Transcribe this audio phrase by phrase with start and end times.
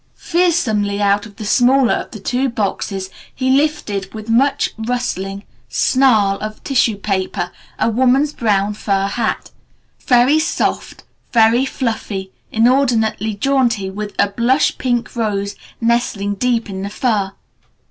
[0.15, 6.39] Fearsomely out of the smaller of the two boxes he lifted with much rustling snarl
[6.39, 9.51] of tissue paper a woman's brown fur hat,
[9.99, 16.89] very soft, very fluffy, inordinately jaunty with a blush pink rose nestling deep in the
[16.89, 17.31] fur.